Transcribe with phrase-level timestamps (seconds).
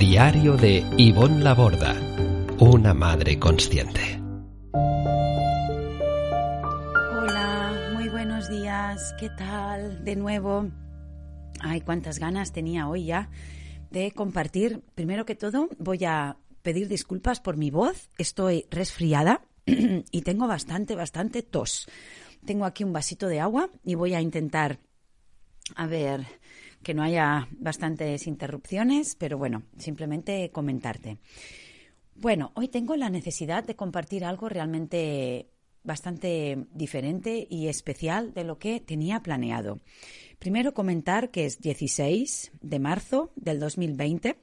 [0.00, 1.94] Diario de Ivonne Laborda,
[2.58, 4.18] una madre consciente.
[7.12, 9.14] Hola, muy buenos días.
[9.20, 10.02] ¿Qué tal?
[10.02, 10.70] De nuevo.
[11.60, 13.28] Ay, cuántas ganas tenía hoy ya
[13.90, 14.80] de compartir.
[14.94, 18.08] Primero que todo, voy a pedir disculpas por mi voz.
[18.16, 21.86] Estoy resfriada y tengo bastante, bastante tos.
[22.46, 24.78] Tengo aquí un vasito de agua y voy a intentar,
[25.76, 26.26] a ver,
[26.82, 31.18] que no haya bastantes interrupciones, pero bueno, simplemente comentarte.
[32.14, 35.50] Bueno, hoy tengo la necesidad de compartir algo realmente
[35.82, 39.80] bastante diferente y especial de lo que tenía planeado.
[40.38, 44.36] Primero comentar que es 16 de marzo del 2020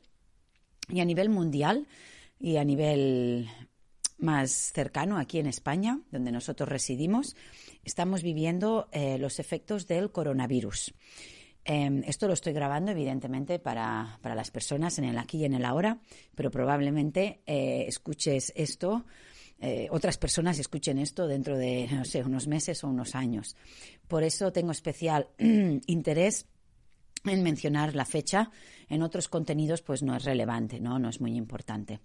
[0.89, 1.87] y a nivel mundial
[2.39, 3.47] y a nivel
[4.17, 7.35] más cercano aquí en España, donde nosotros residimos,
[7.83, 10.93] estamos viviendo eh, los efectos del coronavirus.
[11.69, 15.53] Eh, esto lo estoy grabando, evidentemente, para, para, las personas en el aquí y en
[15.53, 15.99] el ahora,
[16.33, 19.03] pero probablemente eh, escuches esto,
[19.59, 23.57] eh, otras personas escuchen esto dentro de, no sé, unos meses o unos años.
[24.07, 26.45] Por eso tengo especial interés
[27.25, 28.49] en mencionar la fecha.
[28.87, 30.99] En otros contenidos, pues no es relevante, ¿no?
[30.99, 31.99] No es muy importante.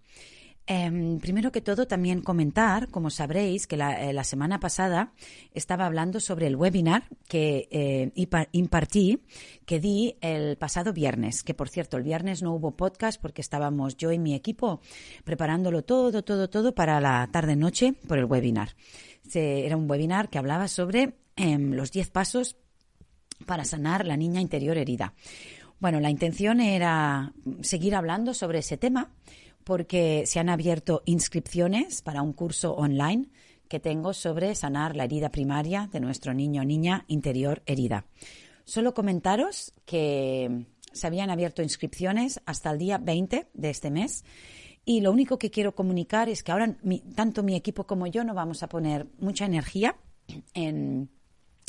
[0.66, 5.12] Eh, primero que todo, también comentar, como sabréis, que la, eh, semana pasada
[5.54, 8.12] estaba hablando sobre el webinar que eh,
[8.52, 9.22] impartí,
[9.66, 13.96] que di el pasado viernes, que por cierto, el viernes no hubo podcast porque estábamos
[13.96, 14.80] yo y mi equipo
[15.24, 18.76] preparándolo todo, todo, todo para la tarde-noche por el webinar.
[19.28, 22.56] Se, era un webinar que hablaba sobre em, los 10 pasos
[23.46, 25.14] para sanar la niña interior herida.
[25.80, 29.10] Bueno, la intención era seguir hablando sobre ese tema
[29.64, 33.28] porque se han abierto inscripciones para un curso online
[33.68, 38.04] que tengo sobre sanar la herida primaria de nuestro niño o niña interior herida.
[38.64, 44.24] Solo comentaros que se habían abierto inscripciones hasta el día 20 de este mes
[44.84, 46.76] y lo único que quiero comunicar es que ahora
[47.14, 49.96] tanto mi equipo como yo no vamos a poner mucha energía
[50.54, 51.08] en,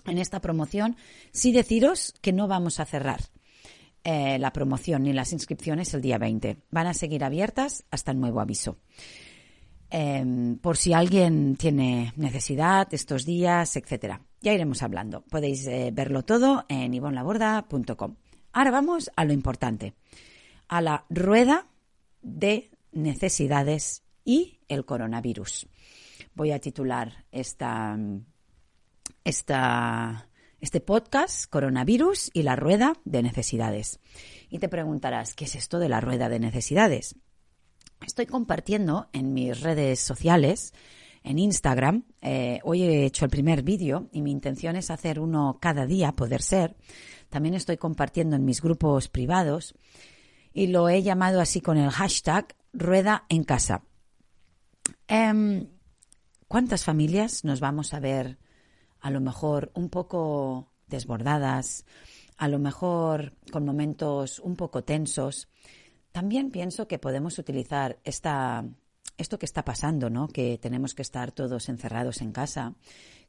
[0.05, 0.97] en esta promoción.
[1.31, 3.21] Sí deciros que no vamos a cerrar
[4.03, 6.57] eh, la promoción ni las inscripciones el día 20.
[6.71, 8.77] Van a seguir abiertas hasta nuevo aviso.
[9.89, 14.21] Eh, por si alguien tiene necesidad estos días, etcétera.
[14.41, 15.21] Ya iremos hablando.
[15.21, 18.15] Podéis eh, verlo todo en ivonlaborda.com.
[18.51, 19.93] Ahora vamos a lo importante,
[20.67, 21.67] a la rueda
[22.21, 25.67] de necesidades y el coronavirus.
[26.35, 27.97] Voy a titular esta,
[29.23, 30.27] esta
[30.63, 34.00] este podcast, Coronavirus y la Rueda de Necesidades.
[34.50, 37.18] Y te preguntarás, ¿qué es esto de la Rueda de Necesidades?
[38.07, 40.74] Estoy compartiendo en mis redes sociales,
[41.22, 42.06] en Instagram.
[42.22, 46.13] Eh, hoy he hecho el primer vídeo y mi intención es hacer uno cada día,
[46.13, 46.78] poder ser.
[47.28, 49.75] También estoy compartiendo en mis grupos privados
[50.53, 53.84] y lo he llamado así con el hashtag Rueda en Casa.
[55.09, 55.68] Eh,
[56.47, 58.38] ¿Cuántas familias nos vamos a ver
[59.03, 61.85] a lo mejor un poco desbordadas,
[62.37, 65.50] a lo mejor con momentos un poco tensos.
[66.13, 68.65] También pienso que podemos utilizar esta,
[69.17, 70.29] esto que está pasando, ¿no?
[70.29, 72.75] Que tenemos que estar todos encerrados en casa,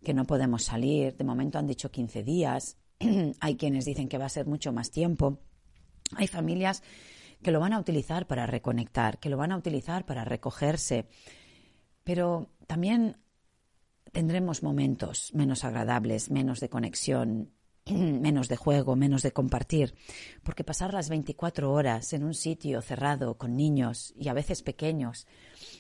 [0.04, 1.16] que no podemos salir.
[1.16, 2.78] De momento han dicho 15 días.
[3.40, 5.40] Hay quienes dicen que va a ser mucho más tiempo.
[6.14, 6.84] Hay familias
[7.42, 11.08] que lo van a utilizar para reconectar, que lo van a utilizar para recogerse.
[12.04, 13.16] Pero también
[14.14, 17.50] tendremos momentos menos agradables, menos de conexión,
[17.90, 19.94] menos de juego, menos de compartir,
[20.44, 25.26] porque pasar las 24 horas en un sitio cerrado con niños y a veces pequeños,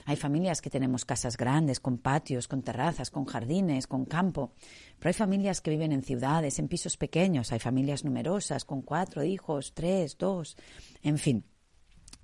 [0.04, 4.52] hay familias que tenemos casas grandes, con patios, con terrazas, con jardines, con campo,
[4.98, 9.22] pero hay familias que viven en ciudades, en pisos pequeños, hay familias numerosas, con cuatro
[9.22, 10.56] hijos, tres, dos,
[11.04, 11.44] en fin.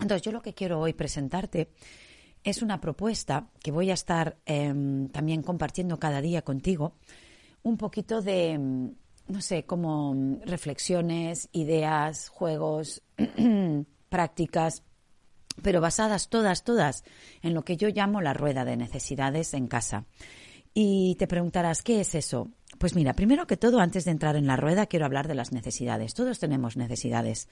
[0.00, 1.70] Entonces, yo lo que quiero hoy presentarte
[2.44, 6.94] es una propuesta que voy a estar em, también compartiendo cada día contigo,
[7.62, 8.94] un poquito de, em,
[9.28, 13.02] no sé, como reflexiones, ideas, juegos,
[14.08, 14.82] prácticas,
[15.62, 17.04] pero basadas todas, todas
[17.42, 20.06] en lo que yo llamo la rueda de necesidades en casa.
[20.72, 22.50] Y te preguntarás, ¿qué es eso?
[22.78, 25.52] Pues mira, primero que todo, antes de entrar en la rueda, quiero hablar de las
[25.52, 26.14] necesidades.
[26.14, 27.48] Todos tenemos necesidades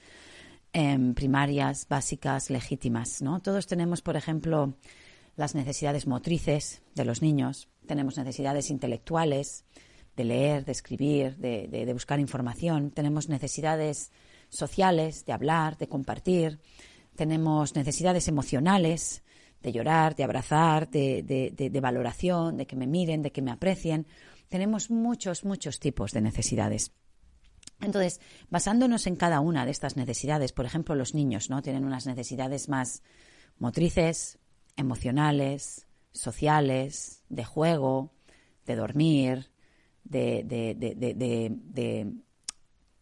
[0.73, 3.41] em, primarias, básicas, legítimas, ¿no?
[3.41, 4.75] Todos tenemos, por ejemplo,
[5.35, 9.65] las necesidades motrices de los niños, tenemos necesidades intelectuales,
[10.15, 12.91] de leer, de escribir, de, buscar información.
[12.91, 14.11] Tenemos necesidades
[14.49, 16.59] sociales, de hablar, de compartir.
[17.15, 19.23] Tenemos necesidades emocionales,
[19.63, 21.23] de llorar, de abrazar, de,
[21.55, 24.07] de, valoración, de que me miren, de que me aprecien.
[24.49, 26.91] Tenemos muchos, muchos tipos de necesidades.
[27.81, 31.61] Entonces, basándonos en cada una de estas necesidades, por ejemplo, los niños, ¿no?
[31.61, 33.03] Tienen unas necesidades más
[33.57, 34.37] motrices,
[34.75, 38.11] emocionales, sociales, de juego,
[38.65, 39.51] de dormir,
[40.03, 41.51] de, de, de,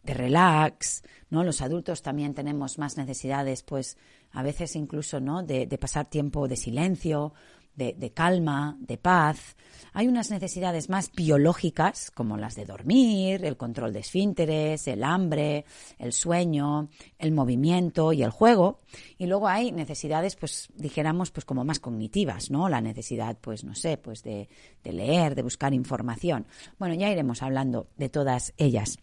[0.02, 1.44] de, relax, ¿no?
[1.44, 3.98] Los adultos también tenemos más necesidades, pues
[4.32, 5.42] a veces incluso, ¿no?
[5.42, 7.34] De, pasar tiempo de silencio,
[7.78, 9.56] de, calma, de paz.
[9.92, 15.64] Hay unas necesidades más biológicas, como las de dormir, el control de esfínteres, el hambre,
[15.98, 16.88] el sueño,
[17.18, 18.80] el movimiento y el juego.
[19.16, 22.68] Y luego hay necesidades, pues dijéramos, pues como más cognitivas, ¿no?
[22.68, 24.48] La necesidad, pues no sé, pues de,
[24.82, 26.46] de leer, de buscar información.
[26.78, 28.98] Bueno, ya iremos hablando de todas ellas.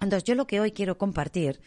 [0.00, 1.60] Entonces, yo lo que hoy quiero compartir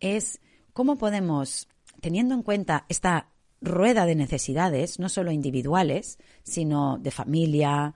[0.00, 0.40] es
[0.72, 1.68] cómo podemos,
[2.00, 3.30] teniendo en cuenta esta
[3.66, 7.94] rueda de necesidades, no solo individuales, sino de familia,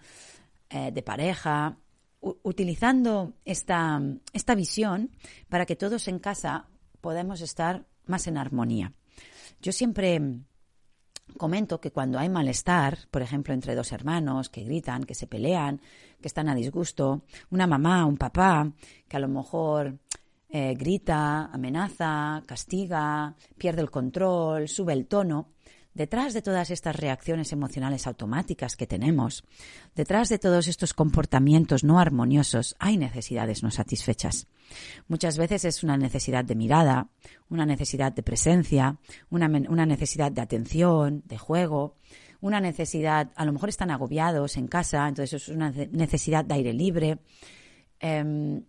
[0.68, 1.78] eh, de pareja,
[2.20, 4.00] utilizando esta,
[4.34, 5.10] esta visión
[5.48, 6.68] para que todos en casa
[7.00, 8.92] podamos estar más en armonía.
[9.62, 10.20] Yo siempre
[11.36, 15.80] comento que cuando hay malestar, por ejemplo, entre dos hermanos que gritan, que se pelean,
[16.20, 18.70] que están a disgusto, una mamá, un papá,
[19.08, 19.98] que a lo mejor
[20.48, 25.48] eh, grita, amenaza, castiga, pierde el control, sube el tono,
[26.00, 29.44] detrás de todas estas reacciones emocionales automáticas que tenemos,
[29.94, 34.46] detrás de todos estos comportamientos no armoniosos, hay necesidades no satisfechas.
[35.08, 37.10] Muchas veces es una necesidad de mirada,
[37.50, 38.96] una necesidad de presencia,
[39.28, 39.46] una,
[39.84, 41.96] necesidad de atención, de juego,
[42.40, 46.72] una necesidad, a lo mejor están agobiados en casa, entonces es una necesidad de aire
[46.72, 47.18] libre.
[47.98, 48.64] Em,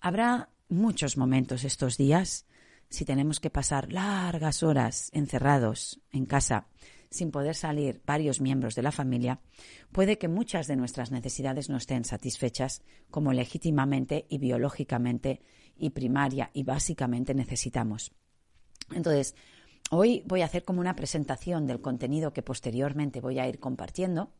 [0.00, 2.46] habrá muchos momentos estos días,
[2.92, 6.68] si tenemos que pasar largas horas encerrados en casa
[7.10, 9.40] sin poder salir varios miembros de la familia,
[9.92, 15.40] puede que muchas de nuestras necesidades no estén satisfechas como legítimamente y biológicamente
[15.76, 18.12] y primaria y básicamente necesitamos.
[18.94, 19.34] Entonces,
[19.90, 24.30] hoy voy a hacer como una presentación del contenido que posteriormente voy a ir compartiendo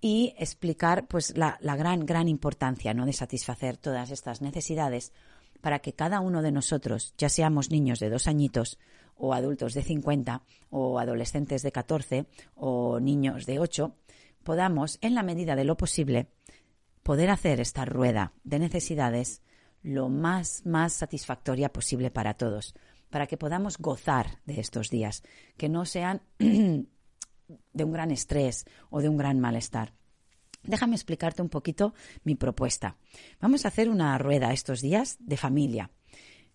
[0.00, 3.06] y explicar pues la, la gran, gran importancia ¿no?
[3.06, 5.12] de satisfacer todas estas necesidades
[5.60, 8.78] para que cada uno de nosotros, ya seamos niños de dos añitos,
[9.16, 13.94] o adultos de 50, o adolescentes de 14, o niños de 8,
[14.42, 16.28] podamos, en la medida de lo posible,
[17.02, 19.42] poder hacer esta rueda de necesidades
[19.82, 22.74] lo más, más satisfactoria posible para todos,
[23.10, 25.22] para que podamos gozar de estos días,
[25.56, 29.94] que no sean de un gran estrés o de un gran malestar.
[30.66, 31.94] Déjame explicarte un poquito
[32.24, 32.96] mi propuesta.
[33.40, 35.90] Vamos a hacer una rueda estos días de familia.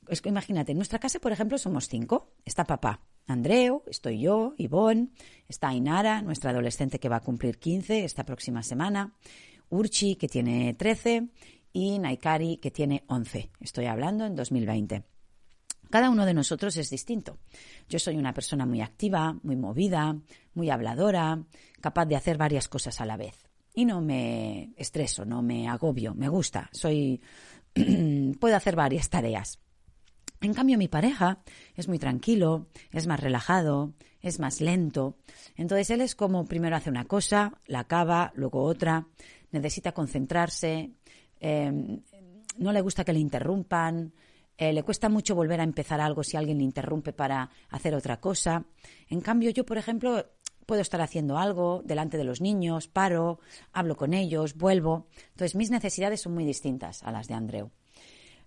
[0.08, 2.34] Es que imagínate, en nuestra casa, por ejemplo, somos cinco.
[2.44, 5.10] Está papá, Andreu, estoy yo, Ivonne,
[5.48, 9.16] está Inara, nuestra adolescente que va a cumplir 15 esta próxima semana,
[9.70, 11.30] Urchi, que tiene 13,
[11.72, 13.52] y Naikari, que tiene 11.
[13.62, 15.04] Estoy hablando en 2020.
[15.90, 17.38] Cada uno de nosotros es distinto.
[17.88, 20.18] Yo soy una persona muy activa, muy movida,
[20.54, 21.44] muy habladora,
[21.80, 26.14] capaz de hacer varias cosas a la vez y no me estreso, no me agobio,
[26.14, 27.22] me gusta, soy
[28.40, 29.60] puedo hacer varias tareas.
[30.42, 31.40] En cambio, mi pareja
[31.76, 35.18] es muy tranquilo, es más relajado, es más lento.
[35.56, 39.08] Entonces, él es como primero hace una cosa, la acaba, luego otra,
[39.52, 40.94] necesita concentrarse,
[41.40, 42.02] em,
[42.58, 44.14] no le gusta que le interrumpan,
[44.58, 48.20] eh, le cuesta mucho volver a empezar algo si alguien le interrumpe para hacer otra
[48.20, 48.66] cosa.
[49.10, 50.26] En cambio, yo, por ejemplo,
[50.66, 53.40] puedo estar haciendo algo delante de los niños, paro,
[53.74, 55.08] hablo con ellos, vuelvo.
[55.30, 57.72] Entonces mis necesidades son muy distintas a las de Andreu.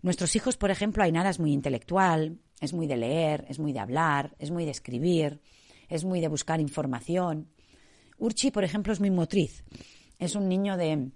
[0.02, 3.80] Nuestros hijos, por ejemplo, Ainara es muy intelectual, es muy de leer, es muy de
[3.80, 5.40] hablar, es muy de escribir,
[5.88, 7.48] es muy de buscar información.
[8.18, 9.64] Urchi, por ejemplo, es muy motriz.
[10.18, 11.10] Es un niño de,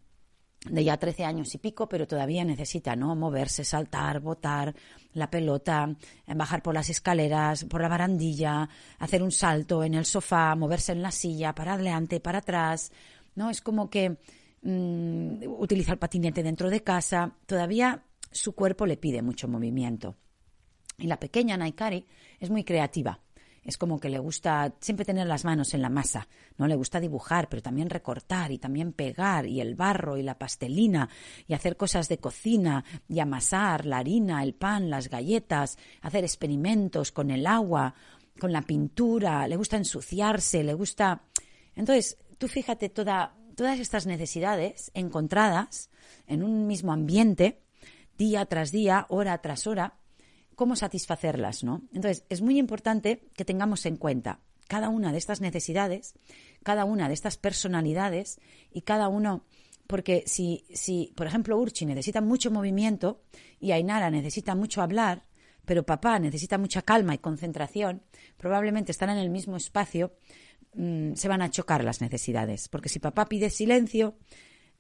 [0.71, 3.15] de ya 13 años y pico, pero todavía necesita, ¿no?
[3.17, 4.75] Moverse, saltar, botar
[5.15, 5.95] la pelota,
[6.27, 11.03] bajar por las escaleras, por la barandilla, hacer un salto en el sofá, moverse en
[11.03, 12.93] la silla, para adelante, para atrás,
[13.35, 13.51] ¿no?
[13.51, 14.19] Es como que
[14.63, 17.33] mm, utiliza el patinete dentro de casa.
[17.47, 20.17] Todavía su cuerpo le pide mucho movimiento.
[20.99, 22.07] Y la pequeña Naikari
[22.41, 23.21] es muy creativa
[23.69, 26.67] es como que le gusta siempre tener las manos en la masa, ¿no?
[26.67, 31.11] Le gusta dibujar, pero también recortar y también pegar y el barro y la pastelina
[31.47, 37.13] y hacer cosas de cocina y amasar la harina, el pan, las galletas, hacer experimentos
[37.13, 37.93] con el agua,
[38.41, 41.25] con la pintura, le gusta ensuciarse, le gusta...
[41.77, 45.91] Entonces, tú fíjate toda, todas estas necesidades encontradas
[46.27, 47.61] en un mismo ambiente,
[48.17, 49.99] día tras día, hora tras hora,
[50.59, 51.83] cómo satisfacerlas, ¿no?
[51.95, 56.15] Entonces, es muy importante que tengamos en cuenta cada una de estas necesidades,
[56.65, 58.41] cada una de estas personalidades
[58.73, 59.45] y cada uno,
[59.87, 63.23] porque si, si por ejemplo, Urchi necesita mucho movimiento
[63.61, 65.27] y Ainara necesita mucho hablar,
[65.65, 68.03] pero papá necesita mucha calma y concentración,
[68.37, 70.17] probablemente están en el mismo espacio,
[70.75, 72.69] mm, se van a chocar las necesidades.
[72.69, 74.17] Porque si papá pide silencio,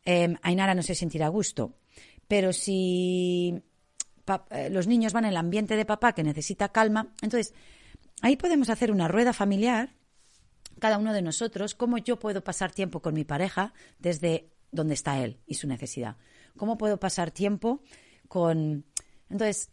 [0.04, 1.78] eh, Ainara no se sentirá a gusto.
[2.26, 3.62] Pero si
[4.70, 7.12] los niños van en el ambiente de papá que necesita calma.
[7.22, 7.54] Entonces,
[8.22, 9.90] ahí podemos hacer una rueda familiar,
[10.78, 15.22] cada uno de nosotros, cómo yo puedo pasar tiempo con mi pareja desde donde está
[15.22, 16.16] él y su necesidad.
[16.56, 17.82] ¿Cómo puedo pasar tiempo
[18.28, 18.84] con...
[19.30, 19.70] Entonces,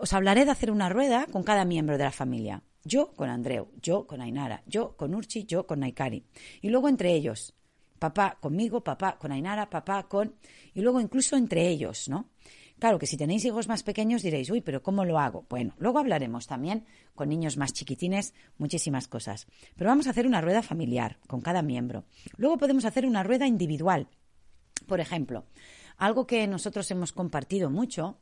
[0.00, 2.62] os hablaré de hacer una rueda con cada miembro de la familia.
[2.84, 6.24] Yo con Andreu, yo con Ainara, yo con Urchi, yo con Naikari.
[6.60, 7.54] Y luego entre ellos,
[7.98, 10.36] papá conmigo, papá con Ainara, papá con...
[10.74, 12.30] Y luego incluso entre ellos, ¿no?
[12.78, 15.46] Claro que si tenéis hijos más pequeños diréis, uy, pero ¿cómo lo hago?
[15.48, 19.46] Bueno, luego hablaremos también con niños más chiquitines, muchísimas cosas.
[19.76, 22.04] Pero vamos a hacer una rueda familiar con cada miembro.
[22.36, 24.08] Luego podemos hacer una rueda individual.
[24.86, 25.46] Por ejemplo,
[25.96, 28.18] algo que nosotros hemos compartido mucho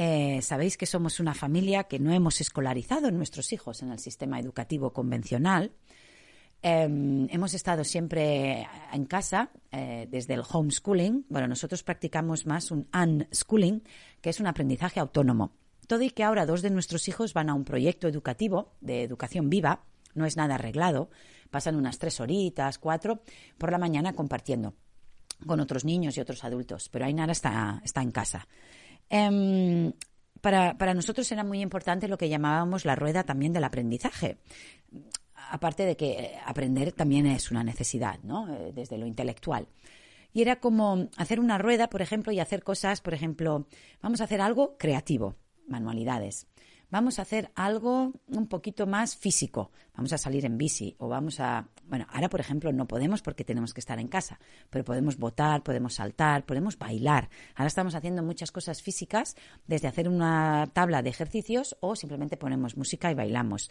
[0.00, 4.38] eh, sabéis que somos una familia que no hemos escolarizado nuestros hijos en el sistema
[4.38, 5.72] educativo convencional.
[6.60, 11.26] Em, hemos estado siempre en casa eh, desde el homeschooling.
[11.28, 13.84] Bueno, nosotros practicamos más un unschooling,
[14.20, 15.52] que es un aprendizaje autónomo.
[15.86, 19.48] Todo y que ahora dos de nuestros hijos van a un proyecto educativo de educación
[19.48, 19.84] viva,
[20.14, 21.10] no es nada arreglado,
[21.50, 23.22] pasan unas tres horitas, cuatro,
[23.56, 24.74] por la mañana compartiendo
[25.46, 28.48] con otros niños y otros adultos, pero Ainara está, está en casa.
[29.08, 29.92] Em,
[30.40, 34.38] para, para, nosotros era muy importante lo que llamábamos la rueda también del aprendizaje
[35.50, 38.52] aparte de que eh, aprender también es una necesidad, ¿no?
[38.54, 39.68] Eh, desde lo intelectual.
[40.32, 43.66] Y era como hacer una rueda, por ejemplo, y hacer cosas, por ejemplo,
[44.02, 45.36] vamos a hacer algo creativo,
[45.66, 46.46] manualidades
[46.90, 51.40] vamos a hacer algo un poquito más físico, vamos a salir en bici o vamos
[51.40, 54.38] a, bueno, ahora por ejemplo no podemos porque tenemos que estar en casa,
[54.70, 57.28] pero podemos botar, podemos saltar, podemos bailar.
[57.54, 62.76] Ahora estamos haciendo muchas cosas físicas, desde hacer una tabla de ejercicios o simplemente ponemos
[62.76, 63.70] música y bailamos.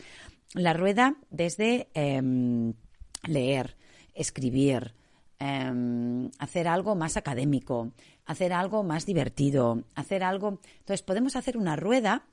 [0.53, 2.73] La rueda desde em,
[3.23, 3.75] leer,
[4.13, 4.93] escribir,
[5.39, 7.91] em, hacer algo más académico,
[8.25, 10.59] hacer algo más divertido, hacer algo.
[10.79, 12.25] Entonces podemos hacer una rueda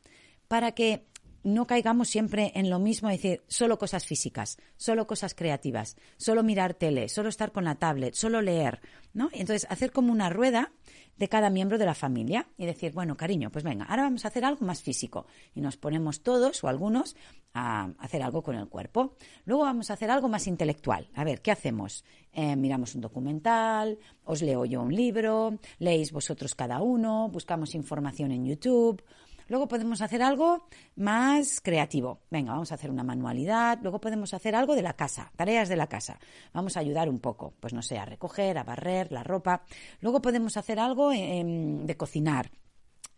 [0.55, 1.05] para que
[1.43, 6.75] no caigamos siempre en lo mismo, decir, solo cosas físicas, solo cosas creativas, solo mirar
[6.75, 8.81] tele, solo estar con la tablet, solo leer,
[9.15, 9.31] ¿no?
[9.33, 10.71] Entonces, hacer como una rueda
[11.17, 14.29] de cada miembro de la familia y decir, bueno, cariño, pues venga, ahora vamos a
[14.29, 17.17] hacer algo más físico y nos ponemos todos o algunos
[17.53, 19.17] a hacer algo con el cuerpo.
[19.45, 21.09] Luego vamos a hacer algo más intelectual.
[21.15, 22.05] A ver, ¿qué hacemos?
[22.33, 28.31] Eh, miramos un documental, os leo yo un libro, leéis vosotros cada uno, buscamos información
[28.31, 29.03] en YouTube
[29.49, 32.21] Luego podemos hacer algo más creativo.
[32.31, 33.79] Venga, vamos a hacer una manualidad.
[33.83, 36.19] Luego podemos hacer algo de la casa, tareas de la casa.
[36.53, 39.63] Vamos a ayudar un poco, pues no sé, a recoger, a barrer la ropa.
[40.01, 42.51] Luego podemos hacer algo em, de cocinar.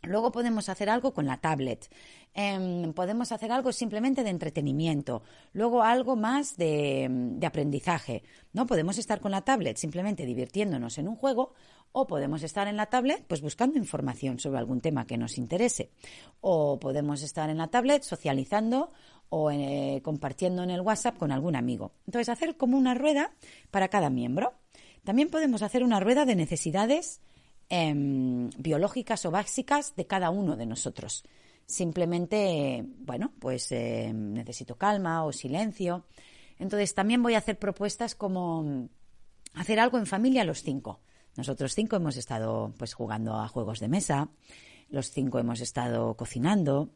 [0.03, 1.91] Luego podemos hacer algo con la tablet.
[2.35, 5.23] Em, podemos hacer algo simplemente de entretenimiento.
[5.53, 8.23] Luego algo más de, de, aprendizaje.
[8.53, 11.55] No podemos estar con la tablet simplemente divirtiéndonos en un juego
[11.93, 15.91] o podemos estar en la tablet pues buscando información sobre algún tema que nos interese.
[16.41, 18.91] O podemos estar en la tablet socializando
[19.29, 21.93] o eh, compartiendo en el WhatsApp con algún amigo.
[22.07, 23.33] Entonces, hacer como una rueda
[23.71, 24.55] para cada miembro.
[25.05, 27.21] También podemos hacer una rueda de necesidades
[27.69, 31.25] em, biológicas o básicas de cada uno de nosotros.
[31.67, 36.05] Simplemente, bueno, pues em, necesito calma o silencio.
[36.59, 38.89] Entonces, también voy a hacer propuestas como
[39.55, 41.01] hacer algo en familia los cinco.
[41.37, 44.31] Nosotros cinco hemos estado pues jugando a juegos de mesa,
[44.89, 46.91] los cinco hemos estado cocinando,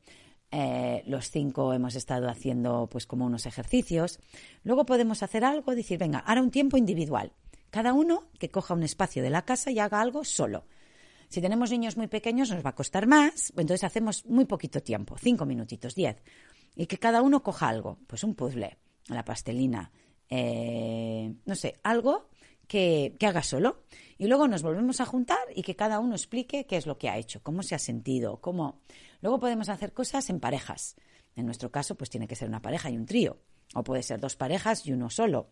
[0.51, 4.19] eh, los cinco hemos estado haciendo pues como unos ejercicios.
[4.65, 7.33] Luego podemos hacer algo, decir, venga, ahora un tiempo individual.
[7.71, 10.65] Cada uno que coja un espacio de la casa y haga algo solo.
[11.29, 15.17] Si tenemos niños muy pequeños nos va a costar más, entonces hacemos muy poquito tiempo,
[15.17, 16.17] cinco minutitos, diez.
[16.75, 19.93] Y que cada uno coja algo, pues un puzzle, la pastelina,
[20.29, 22.31] eh, no sé, algo
[22.67, 23.85] que, que, haga solo.
[24.19, 27.09] Y luego nos volvemos a juntar y que cada uno explique qué es lo que
[27.09, 28.81] ha hecho, cómo se ha sentido, cómo...
[29.21, 30.97] Luego podemos hacer cosas en parejas.
[31.37, 33.39] En nuestro caso, pues tiene que ser una pareja y un trío.
[33.75, 35.49] O puede ser dos parejas y uno solo.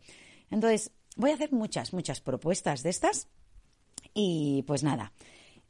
[0.51, 3.29] Entonces, voy a hacer muchas, muchas propuestas de estas.
[4.15, 5.13] Y pues nada,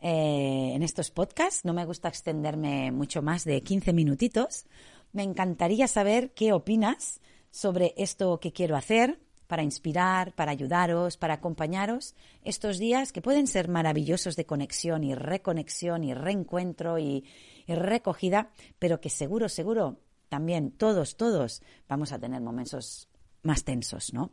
[0.01, 4.67] eh, en estos podcasts no me gusta extenderme mucho más de 15 minutitos.
[5.13, 11.35] Me encantaría saber qué opinas sobre esto que quiero hacer para inspirar, para ayudaros, para
[11.35, 12.15] acompañaros
[12.45, 17.25] estos días que pueden ser maravillosos de conexión y reconexión y reencuentro y,
[17.67, 23.09] y recogida, pero que seguro, seguro, también todos, todos vamos a tener momentos
[23.43, 24.33] más tensos, ¿no?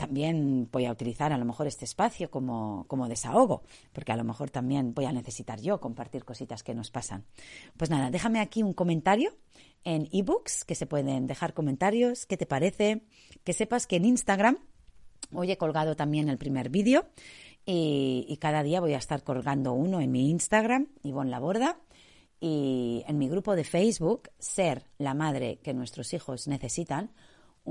[0.00, 4.24] También voy a utilizar a lo mejor este espacio como, como, desahogo, porque a lo
[4.24, 7.26] mejor también voy a necesitar yo compartir cositas que nos pasan.
[7.76, 9.36] Pues nada, déjame aquí un comentario
[9.84, 13.02] en ebooks, que se pueden dejar comentarios, qué te parece,
[13.44, 14.56] que sepas que en Instagram
[15.34, 17.04] hoy he colgado también el primer vídeo
[17.66, 21.78] y, cada día voy a estar colgando uno en mi Instagram, Ivonne Laborda,
[22.40, 27.10] y en mi grupo de Facebook, Ser la madre que nuestros hijos necesitan,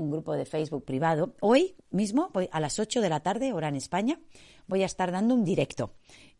[0.00, 1.34] un grupo de Facebook privado.
[1.40, 4.18] Hoy mismo, voy a las 8 de la tarde, hora en España,
[4.66, 5.92] voy a estar dando un directo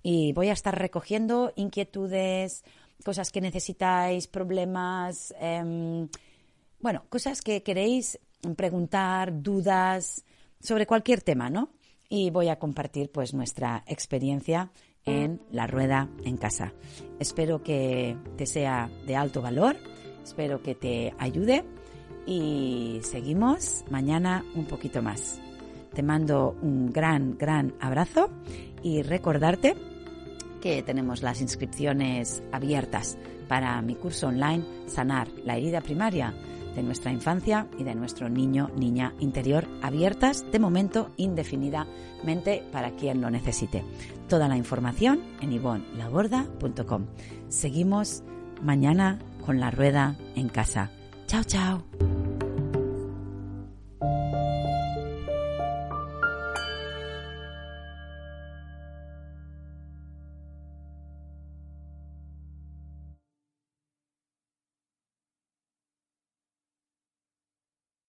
[0.03, 2.65] y voy a estar recogiendo inquietudes,
[3.05, 6.09] cosas que necesitáis, problemas, eh,
[6.81, 8.19] bueno, cosas que queréis
[8.57, 10.25] preguntar, dudas
[10.61, 11.71] sobre cualquier tema, ¿no?
[12.09, 14.73] Y voy a compartir pues nuestra experiencia
[15.05, 16.73] en la rueda en casa.
[17.19, 19.77] Espero que te sea de alto valor,
[20.23, 21.65] espero que te ayude
[22.31, 25.41] y seguimos mañana un poquito más.
[25.93, 28.31] Te mando un gran, gran abrazo
[28.85, 29.75] y recordarte
[30.63, 33.19] que tenemos las inscripciones abiertas
[33.49, 36.33] para mi curso online Sanar la herida primaria
[36.77, 43.21] de nuestra infancia y de nuestro niño, niña interior, abiertas de momento indefinidamente para quien
[43.21, 43.83] lo necesite.
[44.29, 47.07] Toda la información en ivonlaborda.com.
[47.49, 48.23] Seguimos
[48.63, 50.93] mañana con la rueda en casa.
[51.27, 52.30] Chao, chao.